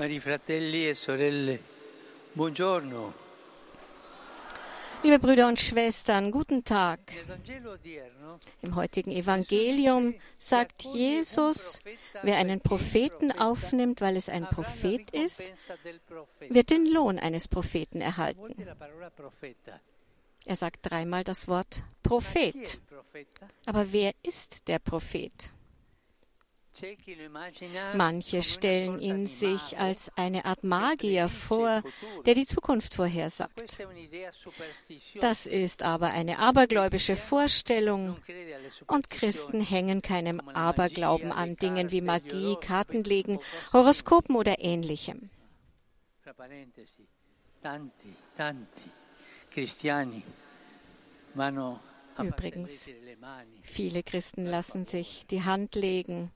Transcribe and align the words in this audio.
Cari 0.00 0.18
fratelli 0.18 0.88
e 0.88 0.94
sorelle, 0.94 1.60
buongiorno. 2.32 3.12
Liebe 5.02 5.18
Brüder 5.18 5.46
und 5.46 5.60
Schwestern, 5.60 6.30
guten 6.30 6.64
Tag. 6.64 7.00
Im 8.62 8.76
heutigen 8.76 9.12
Evangelium 9.12 10.14
sagt 10.38 10.84
Jesus, 10.84 11.80
wer 12.22 12.38
einen 12.38 12.62
Propheten 12.62 13.30
aufnimmt, 13.30 14.00
weil 14.00 14.16
es 14.16 14.30
ein 14.30 14.48
Prophet 14.48 15.10
ist, 15.10 15.42
wird 16.48 16.70
den 16.70 16.86
Lohn 16.86 17.18
eines 17.18 17.46
Propheten 17.46 18.00
erhalten. 18.00 18.54
Er 20.46 20.56
sagt 20.56 20.78
dreimal 20.90 21.24
das 21.24 21.46
Wort 21.46 21.82
Prophet. 22.02 22.80
Aber 23.66 23.92
wer 23.92 24.14
ist 24.22 24.66
der 24.66 24.78
Prophet? 24.78 25.52
Manche 27.94 28.42
stellen 28.42 29.00
ihn 29.00 29.26
sich 29.26 29.78
als 29.78 30.10
eine 30.16 30.44
Art 30.44 30.64
Magier 30.64 31.28
vor, 31.28 31.82
der 32.24 32.34
die 32.34 32.46
Zukunft 32.46 32.94
vorhersagt. 32.94 33.78
Das 35.20 35.46
ist 35.46 35.82
aber 35.82 36.08
eine 36.08 36.38
abergläubische 36.38 37.16
Vorstellung. 37.16 38.16
Und 38.86 39.10
Christen 39.10 39.60
hängen 39.60 40.00
keinem 40.00 40.40
Aberglauben 40.40 41.32
an 41.32 41.56
Dingen 41.56 41.90
wie 41.90 42.00
Magie, 42.00 42.56
Kartenlegen, 42.60 43.40
Horoskopen 43.72 44.36
oder 44.36 44.60
ähnlichem. 44.60 45.30
Übrigens. 52.18 52.90
Viele 53.62 54.02
Christen 54.02 54.44
lassen 54.46 54.84
sich 54.84 55.26
die 55.26 55.42
Hand 55.42 55.74
legen, 55.74 56.32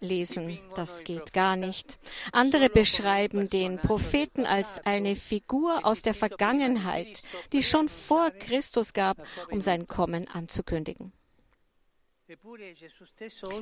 lesen, 0.00 0.58
das 0.74 1.04
geht 1.04 1.32
gar 1.32 1.56
nicht. 1.56 1.98
Andere 2.32 2.68
beschreiben 2.68 3.48
den 3.48 3.78
Propheten 3.78 4.44
als 4.46 4.84
eine 4.84 5.16
Figur 5.16 5.86
aus 5.86 6.02
der 6.02 6.14
Vergangenheit, 6.14 7.22
die 7.52 7.62
schon 7.62 7.88
vor 7.88 8.30
Christus 8.30 8.92
gab, 8.92 9.16
um 9.50 9.60
sein 9.60 9.86
Kommen 9.86 10.28
anzukündigen. 10.28 11.12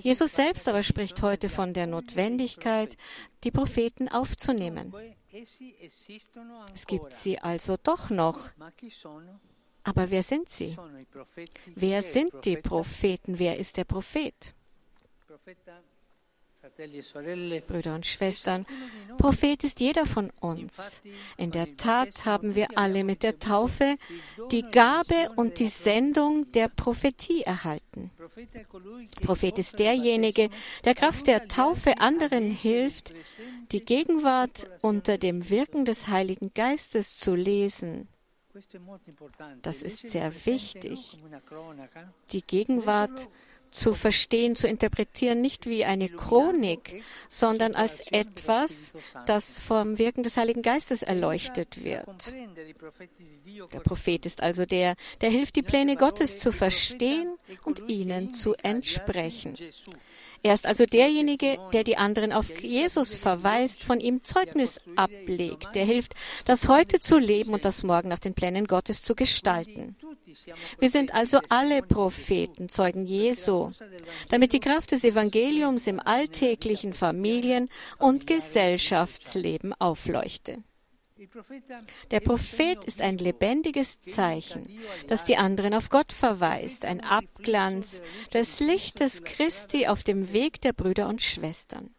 Jesus 0.00 0.33
selbst 0.33 0.69
aber 0.69 0.83
spricht 0.83 1.22
heute 1.22 1.48
von 1.48 1.75
der 1.75 1.86
Notwendigkeit, 1.86 2.97
die 3.42 3.50
Propheten 3.50 4.08
aufzunehmen. 4.08 4.94
Es 6.72 6.86
gibt 6.86 7.12
sie 7.14 7.38
also 7.38 7.77
doch 7.82 8.10
noch. 8.10 8.50
Aber 9.82 10.10
wer 10.10 10.22
sind 10.22 10.50
sie? 10.50 10.77
Wer 11.75 12.03
sind 12.03 12.32
die? 12.44 12.56
Propheten? 12.58 13.38
Wer 13.38 13.58
ist 13.58 13.77
der 13.77 13.84
Prophet? 13.84 14.34
Profeta, 14.34 14.55
fratelli 14.55 14.58
e 14.58 14.58
sorelle, 14.60 15.20
Brüder 17.67 17.95
und 17.95 18.05
Schwestern, 18.05 18.67
Prophet 19.17 19.64
ist 19.64 19.81
jeder 19.81 20.05
von 20.05 20.31
uns. 20.41 21.03
In 21.39 21.53
der 21.53 21.77
Tat 21.77 22.27
haben 22.27 22.55
wir 22.55 22.69
alle 22.77 23.03
mit 23.03 23.22
der 23.22 23.39
Taufe 23.39 23.97
die 24.50 24.62
Gabe 24.62 25.31
und 25.37 25.59
die 25.59 25.69
Sendung 25.69 26.53
der 26.53 26.69
Prophetie 26.69 27.42
erhalten. 27.42 28.11
Prophet 29.22 29.59
ist 29.59 29.78
derjenige, 29.78 30.50
der 30.84 30.95
Kraft 30.95 31.27
der 31.27 31.48
Taufe 31.48 31.98
anderen 31.98 32.50
hilft, 32.50 33.15
die 33.72 33.84
Gegenwart 33.84 34.69
unter 34.83 35.17
dem 35.17 35.48
Wirken 35.48 35.87
des 35.87 36.09
Heiligen 36.09 36.53
Geistes 36.53 37.17
zu 37.17 37.34
lesen. 37.34 38.09
Das 39.62 39.83
ist 39.83 40.11
sehr 40.11 40.44
wichtig. 40.44 41.19
Die 42.33 42.42
Gegenwart 42.42 43.28
zu 43.70 43.94
verstehen, 43.94 44.56
zu 44.56 44.68
interpretieren, 44.68 45.40
nicht 45.40 45.66
wie 45.66 45.84
eine 45.84 46.08
Chronik, 46.08 47.02
sondern 47.28 47.74
als 47.74 48.00
etwas, 48.10 48.94
das 49.26 49.60
vom 49.60 49.98
Wirken 49.98 50.22
des 50.22 50.36
Heiligen 50.36 50.62
Geistes 50.62 51.02
erleuchtet 51.02 51.84
wird. 51.84 52.34
Der 53.72 53.80
Prophet 53.80 54.26
ist 54.26 54.42
also 54.42 54.66
der, 54.66 54.96
der 55.20 55.30
hilft, 55.30 55.56
die 55.56 55.62
Pläne 55.62 55.97
Gottes 55.97 56.38
zu 56.38 56.53
verstehen 56.53 57.36
und 57.64 57.88
ihnen 57.88 58.34
zu 58.34 58.54
entsprechen. 58.54 59.56
Er 60.42 60.54
ist 60.54 60.66
also 60.66 60.86
derjenige, 60.86 61.59
der 61.72 61.84
die 61.84 61.98
anderen 61.98 62.32
auf 62.32 62.50
Jesus 62.60 63.16
verweist, 63.16 63.84
von 63.84 64.00
ihm 64.00 64.25
Zeugnis 64.25 64.80
ablegt, 64.97 65.75
der 65.75 65.84
hilft, 65.84 66.14
das 66.47 66.66
Heute 66.66 67.00
zu 67.00 67.19
leben 67.19 67.53
und 67.53 67.64
das 67.64 67.82
Morgen 67.82 68.09
nach 68.09 68.19
den 68.19 68.32
Plänen 68.32 68.66
Gottes 68.66 69.03
zu 69.03 69.14
gestalten. 69.14 69.97
Wir 70.78 70.91
sind 70.91 71.14
also 71.14 71.41
alle 71.48 71.82
Propheten, 71.82 72.68
Zeugen 72.68 73.06
Jesu, 73.06 73.70
damit 74.28 74.52
die 74.52 74.60
Kraft 74.60 74.92
des 74.92 75.04
Evangeliums 75.04 75.86
im 75.86 76.00
alltäglichen 76.00 76.92
Familien- 76.92 77.68
und 77.98 78.26
Gesellschaftsleben 78.26 79.74
aufleuchte. 79.78 80.62
Der 82.10 82.20
Prophet 82.20 82.82
ist 82.84 83.02
ein 83.02 83.18
lebendiges 83.18 84.00
Zeichen, 84.00 84.66
das 85.08 85.24
die 85.24 85.36
anderen 85.36 85.74
auf 85.74 85.91
Gott 85.91 86.12
verweist, 86.12 86.86
ein 86.86 87.00
Abglanz 87.02 88.02
des 88.32 88.60
Lichtes 88.60 89.22
Christi 89.24 89.86
auf 89.86 90.02
dem 90.02 90.32
Weg 90.32 90.62
der 90.62 90.72
Brüder 90.72 91.08
und 91.08 91.20
Schwestern. 91.20 91.94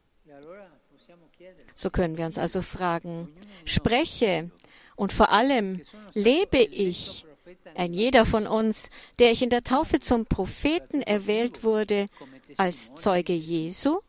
So 1.76 1.90
können 1.90 2.18
wir 2.18 2.26
uns 2.26 2.38
also 2.38 2.62
fragen, 2.62 3.30
spreche 3.66 4.50
und 4.96 5.14
vor 5.14 5.32
allem 5.32 5.82
lebe 6.14 6.60
ich, 6.60 7.26
ein 7.76 7.94
jeder 7.94 8.26
von 8.26 8.48
uns, 8.48 8.90
der 9.20 9.32
ich 9.32 9.42
in 9.42 9.50
der 9.50 9.64
Taufe 9.64 10.00
zum 10.00 10.26
Propheten 10.26 11.02
erwählt 11.02 11.64
wurde, 11.64 12.08
als 12.58 12.94
Zeuge 12.96 13.34
Jesu? 13.34 14.00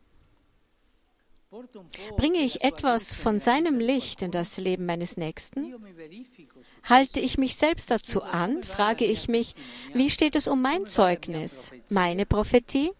Bringe 2.17 2.39
ich 2.39 2.63
etwas 2.63 3.13
von 3.13 3.39
seinem 3.39 3.79
Licht 3.79 4.21
in 4.21 4.31
das 4.31 4.57
Leben 4.57 4.85
meines 4.85 5.17
Nächsten? 5.17 5.75
Halte 6.83 7.19
ich 7.19 7.37
mich 7.37 7.55
selbst 7.55 7.91
dazu 7.91 8.23
an, 8.23 8.63
frage 8.63 9.05
ich 9.05 9.27
mich, 9.27 9.55
wie 9.93 10.09
steht 10.09 10.35
es 10.35 10.47
um 10.47 10.61
mein 10.61 10.87
Zeugnis, 10.87 11.71
meine 11.89 12.25
Prophetie? 12.25 12.91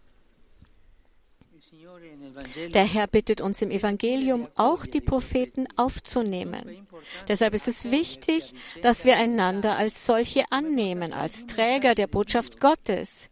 Der 2.72 2.84
Herr 2.84 3.06
bittet 3.06 3.40
uns 3.40 3.62
im 3.62 3.70
Evangelium 3.70 4.48
auch 4.56 4.86
die 4.86 5.00
Propheten 5.00 5.66
aufzunehmen. 5.76 6.86
Deshalb 7.28 7.54
ist 7.54 7.68
es 7.68 7.90
wichtig, 7.90 8.54
dass 8.82 9.04
wir 9.04 9.16
einander 9.16 9.76
als 9.76 10.06
solche 10.06 10.44
annehmen, 10.50 11.12
als 11.12 11.46
Träger 11.46 11.94
der 11.94 12.06
Botschaft 12.06 12.60
Gottes, 12.60 13.28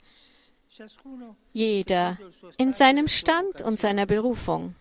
jeder 1.52 2.18
in 2.58 2.72
seinem 2.72 3.08
Stand 3.08 3.62
und 3.62 3.78
seiner 3.78 4.06
Berufung. 4.06 4.74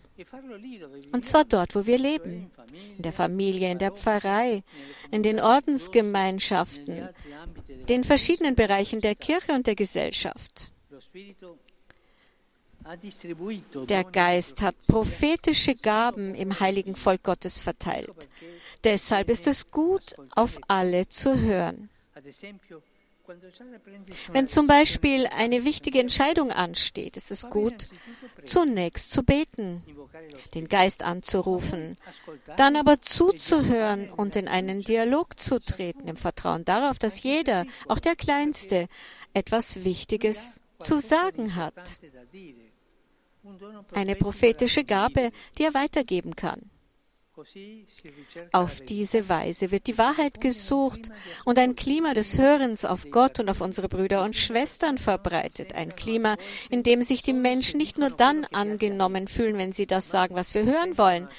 Und 1.12 1.26
zwar 1.26 1.46
dort, 1.46 1.76
wo 1.76 1.86
wir 1.86 1.98
leben, 1.98 2.52
in 2.98 3.04
der 3.04 3.14
Familie, 3.14 3.72
in 3.72 3.80
der 3.80 3.92
Pfarrei, 3.92 4.64
in 5.10 5.24
den 5.24 5.40
Ordensgemeinschaften, 5.40 7.10
den 7.90 8.04
verschiedenen 8.04 8.56
Bereichen 8.56 9.02
der 9.02 9.16
Kirche 9.16 9.54
und 9.54 9.68
der 9.68 9.76
Gesellschaft. 9.76 10.72
Der 13.88 14.04
Geist 14.04 14.62
hat 14.62 14.76
prophetische 14.88 15.76
Gaben 15.76 16.36
im 16.36 16.60
heiligen 16.60 16.96
Volk 16.96 17.24
Gottes 17.24 17.60
verteilt. 17.60 18.28
Deshalb 18.84 19.30
ist 19.30 19.48
es 19.48 19.72
gut, 19.72 20.16
auf 20.36 20.60
alle 20.68 21.08
zu 21.08 21.40
hören. 21.40 21.90
Wenn 24.34 24.48
zum 24.48 24.68
Beispiel 24.68 25.28
eine 25.28 25.64
wichtige 25.64 26.00
Entscheidung 26.00 26.52
ansteht, 26.52 27.18
ist 27.18 27.32
es 27.32 27.44
gut, 27.50 27.88
zunächst 28.44 29.12
zu 29.12 29.24
beten, 29.24 29.84
den 30.54 30.68
Geist 30.68 31.04
anzurufen, 31.04 31.98
dann 32.58 32.76
aber 32.76 33.02
zuzuhören 33.02 34.10
und 34.12 34.36
in 34.36 34.48
einen 34.48 34.84
Dialog 34.84 35.40
zu 35.40 35.60
treten, 35.60 36.08
im 36.08 36.18
Vertrauen 36.18 36.66
darauf, 36.66 37.00
dass 37.00 37.24
jeder, 37.24 37.66
auch 37.88 38.00
der 38.00 38.16
Kleinste, 38.16 38.88
etwas 39.34 39.84
Wichtiges 39.84 40.62
zu 40.80 41.00
sagen 41.00 41.56
hat. 41.56 42.00
Eine 43.94 44.16
prophetische 44.16 44.84
Gabe, 44.84 45.32
die 45.58 45.64
er 45.64 45.74
weitergeben 45.74 46.36
kann. 46.36 46.70
Auf 48.52 48.82
diese 48.82 49.30
Weise 49.30 49.72
wird 49.72 49.88
die 49.88 49.98
Wahrheit 49.98 50.42
gesucht 50.42 51.10
und 51.46 51.58
ein 51.58 51.76
Klima 51.76 52.14
des 52.14 52.38
Hörens 52.38 52.86
auf 52.86 53.10
Gott 53.10 53.40
und 53.40 53.50
auf 53.50 53.62
unsere 53.62 53.88
Brüder 53.88 54.24
und 54.24 54.36
Schwestern 54.36 54.98
verbreitet. 54.98 55.74
Ein 55.74 55.96
Klima, 55.96 56.36
in 56.70 56.84
dem 56.84 57.04
sich 57.04 57.24
die 57.24 57.34
Menschen 57.34 57.78
nicht 57.78 57.98
nur 57.98 58.10
dann 58.10 58.46
angenommen 58.46 59.28
fühlen, 59.28 59.58
wenn 59.58 59.72
sie 59.72 59.88
das 59.88 60.10
sagen, 60.10 60.36
was 60.36 60.54
wir 60.54 60.66
hören 60.66 60.98
wollen, 60.98 61.30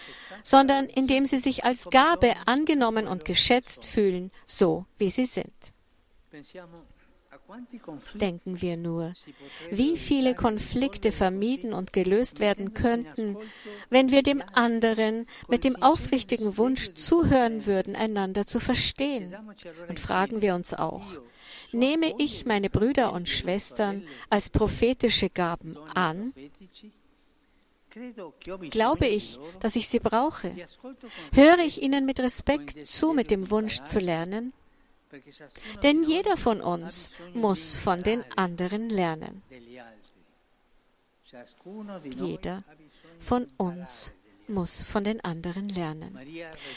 sondern 0.43 0.87
in 0.87 1.07
dem 1.07 1.27
sie 1.27 1.39
sich 1.39 1.65
als 1.65 1.89
Gabe 1.91 2.35
angenommen 2.47 3.07
und 3.07 3.25
geschätzt 3.25 3.85
fühlen, 3.85 4.33
so 4.47 4.87
wie 4.99 5.11
sie 5.11 5.27
sind. 5.27 5.73
Denken 8.15 8.61
wir 8.63 8.77
nur, 8.77 9.15
wie 9.71 9.97
viele 9.97 10.35
Konflikte 10.35 11.13
vermieden 11.13 11.73
und 11.73 11.93
gelöst 11.93 12.41
werden 12.41 12.75
könnten, 12.75 13.37
wenn 13.91 14.11
wir 14.11 14.23
dem 14.23 14.43
anderen 14.53 15.27
mit 15.49 15.65
dem 15.65 15.81
aufrichtigen 15.83 16.57
Wunsch 16.57 16.95
zuhören 16.95 17.67
würden, 17.67 17.97
einander 17.97 18.47
zu 18.47 18.61
verstehen. 18.61 19.35
Und 19.89 20.01
fragen 20.01 20.41
wir 20.41 20.55
uns 20.55 20.75
auch, 20.75 21.05
nehme 21.73 22.15
ich 22.19 22.47
meine 22.47 22.71
Brüder 22.71 23.13
und 23.13 23.29
Schwestern 23.29 24.05
als 24.31 24.51
prophetische 24.51 25.31
Gaben 25.31 25.77
an? 25.95 26.33
Glaube 28.71 29.07
ich, 29.07 29.39
dass 29.61 29.77
ich 29.77 29.89
sie 29.89 30.01
brauche? 30.01 30.55
Höre 31.35 31.59
ich 31.59 31.83
ihnen 31.83 32.07
mit 32.07 32.21
Respekt 32.21 32.87
zu, 32.87 33.13
mit 33.13 33.31
dem 33.31 33.51
Wunsch 33.51 33.85
zu 33.85 33.99
lernen? 33.99 34.53
Denn 35.83 36.05
jeder 36.05 36.37
von 36.37 36.61
uns 36.61 37.11
muss 37.35 37.77
von 37.77 38.03
den 38.03 38.25
anderen 38.37 38.89
lernen. 38.89 39.43
Jeder 42.17 42.63
von 43.19 43.47
uns 43.57 44.13
muss 44.49 44.83
von 44.83 45.05
den 45.05 45.21
anderen 45.25 45.69
lernen. 45.69 46.19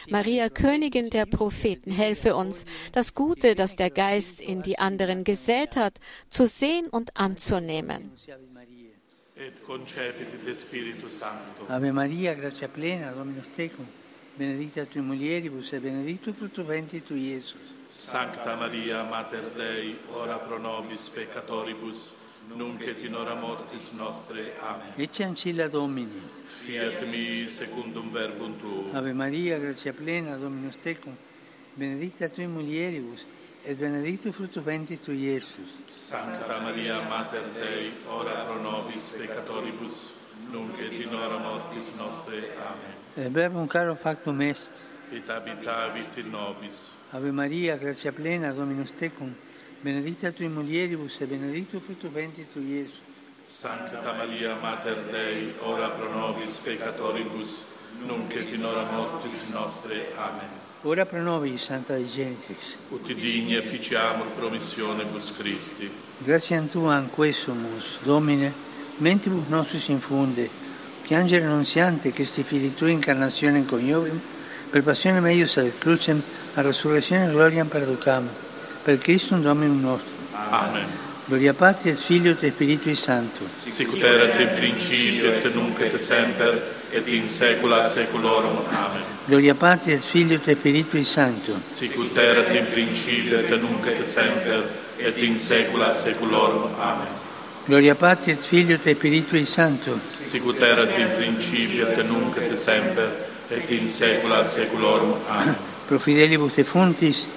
Maria, 0.10 0.50
Königin 0.50 1.10
der 1.10 1.26
Propheten, 1.26 1.92
helfe 1.92 2.36
uns, 2.36 2.66
das 2.94 3.14
Gute, 3.14 3.56
das 3.56 3.76
der 3.76 3.90
Geist 3.90 4.42
in 4.42 4.62
die 4.62 4.78
anderen 4.80 5.24
gesät 5.24 5.76
hat, 5.76 6.00
zu 6.30 6.48
sehen 6.48 6.88
und 6.88 7.18
anzunehmen. 7.18 8.12
Ave 11.68 11.92
Maria, 11.92 12.34
grazia 12.34 12.68
plena, 12.70 13.12
Dominus 13.12 13.46
tecum, 13.58 13.86
benedicta 14.38 14.86
tui 14.86 15.02
mulieribus 15.02 15.74
e 15.74 15.80
benedictus 15.80 16.36
fructus 16.38 16.66
ventris 16.66 17.04
tui, 17.04 17.34
Iesus. 17.34 17.75
Sancta 17.90 18.56
Maria, 18.56 19.04
Mater 19.04 19.52
Dei, 19.56 19.98
ora 20.14 20.38
pro 20.38 20.58
nobis 20.58 21.10
peccatoribus, 21.10 22.12
nunc 22.54 22.82
et 22.82 23.04
in 23.04 23.16
hora 23.16 23.36
mortis 23.36 23.92
nostre. 23.92 24.54
Amen. 24.62 24.94
Ecce 24.96 25.24
ancilla 25.24 25.68
Domini. 25.68 26.22
Fiat 26.44 27.04
mi 27.06 27.48
secundum 27.48 28.12
verbum 28.12 28.58
tuum. 28.60 28.96
Ave 28.96 29.14
Maria, 29.14 29.58
grazia 29.58 29.94
plena, 29.94 30.38
Dominus 30.38 30.78
tecum, 30.80 31.16
benedicta 31.74 32.30
tui 32.30 32.48
mulieribus 32.48 33.24
et 33.64 33.78
benedictus 33.78 34.36
fructus 34.36 34.64
ventris 34.64 35.02
tui, 35.02 35.18
Iesus. 35.18 35.70
Sancta 35.90 36.60
Maria, 36.60 37.02
Mater 37.02 37.44
Dei, 37.54 37.94
ora 38.08 38.46
pro 38.46 38.60
nobis 38.62 39.14
peccatoribus, 39.18 40.12
nunc 40.52 40.78
et 40.80 40.92
in 40.92 41.14
hora 41.14 41.38
mortis 41.38 41.92
nostre. 41.98 42.52
Amen. 42.58 42.94
Et 43.16 43.32
verbum 43.32 43.68
caro 43.68 43.96
factum 43.96 44.42
est. 44.42 44.72
Et 45.12 45.28
habitavit 45.30 46.18
in 46.18 46.32
nobis. 46.32 46.95
Ave 47.16 47.32
Maria, 47.32 47.78
grazia 47.78 48.12
plena, 48.12 48.52
Dominus 48.52 48.94
tecum, 48.94 49.34
benedicta 49.80 50.34
tui 50.34 50.50
mulieribus 50.50 51.22
e 51.22 51.26
benedictus 51.26 51.82
fructus 51.82 52.12
ventris 52.12 52.46
tui, 52.52 52.74
Iesus. 52.74 53.00
Sancta 53.48 54.02
Maria, 54.02 54.56
Mater 54.56 55.02
Dei, 55.10 55.54
ora 55.62 55.92
pro 55.92 56.12
nobis 56.12 56.58
peccatoribus, 56.58 57.64
nunc 58.06 58.36
et 58.36 58.52
in 58.52 58.66
hora 58.66 58.84
mortis 58.92 59.48
nostre. 59.48 60.12
Amen. 60.18 60.50
Ora 60.82 61.06
pro 61.06 61.22
nobis, 61.22 61.64
Santa 61.64 61.94
Dei 61.96 62.06
Genitrix. 62.06 62.76
Ut 62.90 63.06
digni 63.06 63.56
efficiamur 63.56 64.28
promissionibus 64.36 65.32
Christi. 65.38 65.90
Gratiam 66.18 66.68
Tuam 66.68 67.10
quesumus, 67.12 67.98
Domine, 68.04 68.52
mentibus 68.98 69.48
nostris 69.48 69.88
infunde, 69.88 70.50
piangere 71.04 71.46
nunziante 71.46 72.12
che 72.12 72.26
sti 72.26 72.44
fili 72.44 72.74
tui 72.74 72.92
incarnazione 72.92 73.64
coniovim, 73.64 74.20
per 74.70 74.84
passione 74.84 75.20
meius 75.20 75.58
ad 75.58 75.72
crucem, 75.78 76.22
a 76.56 76.62
resurrezione 76.62 77.32
gloriam 77.32 77.68
perducam, 77.68 78.28
per 78.84 78.98
Christum 78.98 79.42
Dominum 79.42 79.82
nostrum. 79.82 80.16
Amen. 80.50 81.04
Gloria 81.28 81.54
Patri 81.56 81.90
et 81.90 81.98
Filio 81.98 82.38
et 82.40 82.52
Spiritui 82.52 82.94
Sancto. 82.94 83.48
Sicut 83.58 84.04
erat 84.04 84.40
in 84.40 84.54
principio 84.54 85.32
et 85.32 85.56
nunc 85.56 85.80
et 85.82 85.98
semper 85.98 86.62
et 86.92 87.08
in 87.08 87.28
saecula 87.28 87.84
saeculorum. 87.84 88.60
Amen. 88.70 89.02
Gloria 89.26 89.56
Patri 89.56 89.94
et 89.94 90.04
Filio 90.04 90.40
et 90.46 90.56
Spiritui 90.56 91.04
Sancto. 91.04 91.60
Sicut 91.70 92.16
erat 92.16 92.54
in 92.54 92.68
principio 92.70 93.40
et 93.40 93.50
nunc 93.60 93.88
et 93.88 94.08
semper 94.08 94.70
et 95.00 95.18
in 95.18 95.40
saecula 95.40 95.92
saeculorum. 95.92 96.70
Amen. 96.78 97.08
Gloria 97.66 97.96
Patri 97.96 98.34
et 98.34 98.46
Filio 98.46 98.76
et 98.76 98.96
Spiritui 98.96 99.48
Sancto. 99.48 100.00
Sicut 100.24 100.62
erat 100.62 100.96
in 101.00 101.16
principio 101.16 101.88
et 101.88 102.04
nunc 102.06 102.38
et 102.38 102.56
semper 102.56 103.34
et 103.52 103.72
in 103.72 103.88
saecula 103.90 104.44
saeculorum. 104.46 105.14
Amen. 105.30 105.56
Pro 105.88 106.00
fidelibus 106.00 106.56
defuntis, 106.56 107.28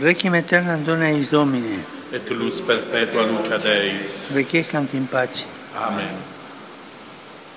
requiem 0.00 0.34
aeternam 0.34 0.84
dona 0.84 1.10
eis 1.10 1.30
Domine, 1.30 1.84
Et 2.12 2.30
luz 2.30 2.60
perpetua 2.62 3.22
lucia 3.26 3.58
Deis. 3.58 4.30
requiescant 4.34 4.92
in 4.94 5.06
pace. 5.06 5.44
Amen. 5.76 6.16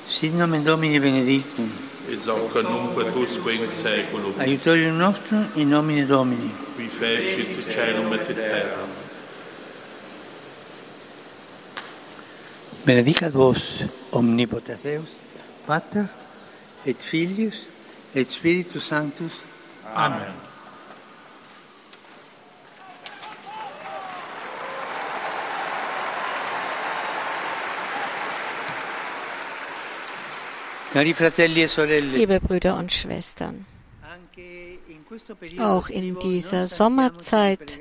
Sit 0.07 0.33
nomen 0.33 0.63
Domini 0.63 1.00
benedictum, 1.00 1.72
Ex 2.12 2.28
hoc 2.28 2.54
nunc 2.63 3.16
usque 3.16 3.54
in 3.54 3.69
saeculum, 3.69 4.34
aiutorium 4.39 4.98
nostrum 4.98 5.48
in 5.56 5.69
nomine 5.69 6.06
Domini. 6.06 6.51
qui 6.75 6.88
fecit 6.88 7.48
caelum 7.74 8.13
et 8.13 8.25
terram. 8.36 8.89
Benedicat 12.86 13.31
vos 13.31 13.84
omnipotens 14.12 14.80
Deus, 14.84 15.07
Pater 15.68 16.06
et 16.86 17.00
Filius 17.00 17.68
et 18.13 18.31
Spiritus 18.31 18.88
Sanctus. 18.88 19.31
Amen. 19.94 20.52
Liebe 30.94 32.40
Brüder 32.42 32.78
und 32.78 32.92
Schwestern, 32.92 33.66
auch 35.60 35.88
in 35.88 36.19
dieser 36.19 36.68
Sommerzeit 36.68 37.80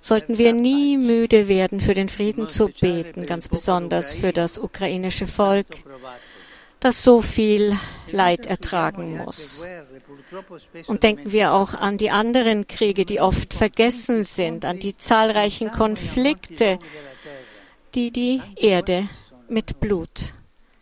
sollten 0.00 0.38
wir 0.38 0.52
nie 0.52 0.96
müde 0.96 1.46
werden, 1.46 1.80
für 1.80 1.94
den 1.94 2.08
Frieden 2.08 2.48
zu 2.48 2.68
beten, 2.68 3.26
ganz 3.26 3.48
besonders 3.48 4.12
für 4.12 4.32
das 4.32 4.58
ukrainische 4.58 5.28
Volk, 5.28 5.66
das 6.80 7.02
so 7.02 7.20
viel 7.20 7.78
Leid 8.10 8.46
ertragen 8.46 9.18
muss. 9.18 9.66
Und 10.86 11.02
denken 11.02 11.32
wir 11.32 11.52
auch 11.52 11.74
an 11.74 11.98
die 11.98 12.10
anderen 12.10 12.66
Kriege, 12.66 13.04
die 13.04 13.20
oft 13.20 13.54
vergessen 13.54 14.24
sind, 14.24 14.64
an 14.64 14.78
die 14.78 14.96
zahlreichen 14.96 15.70
Konflikte, 15.70 16.78
die 17.94 18.10
die 18.10 18.42
Erde 18.56 19.08
mit 19.48 19.80
Blut 19.80 20.34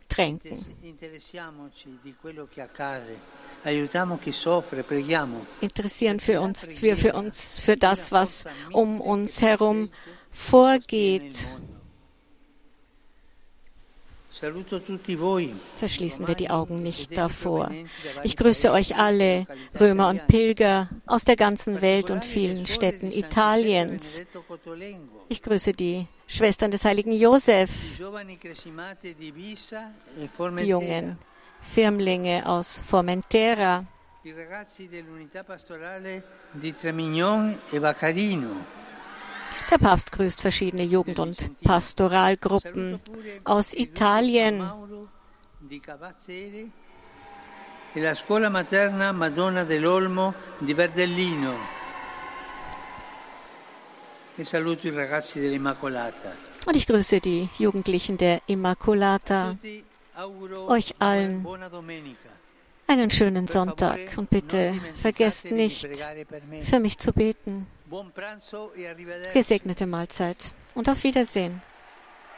tränken. 0.09 0.65
Interessieren 5.61 6.21
für 6.21 6.41
uns, 6.41 6.69
für, 6.69 6.97
für 6.97 7.13
uns, 7.13 7.61
für 7.61 7.77
das, 7.77 8.13
was 8.13 8.45
um 8.73 9.01
uns 9.01 9.43
herum 9.43 9.91
vorgeht. 10.31 11.49
Verschließen 15.77 16.29
wir 16.29 16.35
die 16.35 16.51
Augen 16.51 16.83
nicht 16.83 17.17
davor. 17.17 17.71
Ich 18.23 18.37
grüße 18.37 18.71
euch 18.71 18.97
alle, 18.97 19.47
Römer 19.79 20.09
und 20.09 20.27
Pilger 20.27 20.89
aus 21.07 21.25
der 21.25 21.37
ganzen 21.37 21.81
Welt 21.81 22.11
und 22.11 22.25
vielen 22.25 22.67
Städten 22.67 23.11
Italiens. 23.13 24.23
Ich 25.29 25.43
grüße 25.43 25.73
die 25.73 26.07
Schwestern 26.27 26.71
des 26.71 26.85
heiligen 26.85 27.13
Josef, 27.13 27.97
Giovani 27.97 28.37
cresimate 28.37 29.15
di 29.15 29.33
Visa 29.33 29.93
e 30.17 30.23
die 30.23 30.29
Formentera, 30.29 30.69
jungen 30.69 31.19
Firmlinge 31.61 32.45
aus 32.45 32.81
Formentera, 32.81 33.87
Der 39.71 39.79
Papst 39.79 40.13
grüßt 40.13 40.41
verschiedene 40.41 40.85
Jugend- 40.85 41.19
und 41.19 41.61
Pastoralgruppen 41.63 43.01
aus 43.45 43.75
Italien, 43.75 44.63
e 47.95 48.01
la 48.01 48.15
scuola 48.15 48.51
materna 48.51 49.13
Madonna 49.13 49.65
dell'Olmo 49.65 50.35
di 50.59 50.75
Verdellino. 50.75 51.55
E 54.37 54.45
saluto 54.45 54.87
i 54.87 54.91
ragazzi 54.91 55.41
dell'Immacolata. 55.41 56.55
und 56.67 56.77
ich 56.77 56.87
grüße 56.87 57.21
die 57.21 57.49
Jugendlichen 57.59 58.19
der 58.19 58.41
auguro 60.15 60.69
Euch 60.69 60.95
allen. 60.99 61.47
Einen 62.89 63.11
schönen 63.11 63.49
Sonntag 63.49 63.99
und 64.17 64.31
bitte 64.31 64.75
vergesst 64.95 65.51
nicht, 65.51 65.89
für 66.63 66.81
mich 66.81 66.99
zu 66.99 67.13
beten. 67.13 67.67
Gesegnete 69.33 69.87
Mahlzeit 69.87 70.53
und 70.75 70.89
auf 70.89 71.05
Wiedersehen. 71.05 71.63